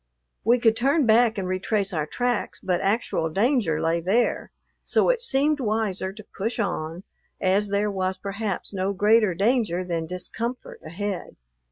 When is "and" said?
1.37-1.47